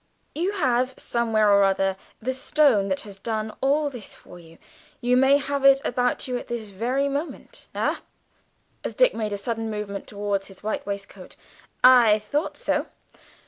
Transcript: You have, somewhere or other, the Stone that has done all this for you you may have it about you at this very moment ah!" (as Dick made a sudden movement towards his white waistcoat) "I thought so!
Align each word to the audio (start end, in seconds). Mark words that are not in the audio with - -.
You 0.33 0.53
have, 0.53 0.95
somewhere 0.97 1.47
or 1.51 1.63
other, 1.63 1.95
the 2.19 2.33
Stone 2.33 2.87
that 2.87 3.01
has 3.01 3.19
done 3.19 3.55
all 3.61 3.87
this 3.87 4.15
for 4.15 4.39
you 4.39 4.57
you 4.99 5.15
may 5.15 5.37
have 5.37 5.63
it 5.63 5.79
about 5.85 6.27
you 6.27 6.39
at 6.39 6.47
this 6.47 6.69
very 6.69 7.07
moment 7.07 7.67
ah!" 7.75 8.01
(as 8.83 8.95
Dick 8.95 9.13
made 9.13 9.31
a 9.31 9.37
sudden 9.37 9.69
movement 9.69 10.07
towards 10.07 10.47
his 10.47 10.63
white 10.63 10.87
waistcoat) 10.87 11.35
"I 11.83 12.17
thought 12.17 12.57
so! 12.57 12.87